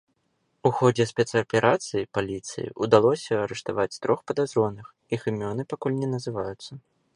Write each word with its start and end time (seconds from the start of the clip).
У 0.69 0.69
ходзе 0.77 1.03
спецаперацыі 1.11 2.07
паліцыі 2.19 2.73
ўдалося 2.87 3.33
арыштаваць 3.45 3.99
трох 4.07 4.19
падазроных, 4.31 4.87
іх 5.19 5.31
імёны 5.33 5.61
пакуль 5.75 6.01
не 6.03 6.09
называюцца. 6.19 6.71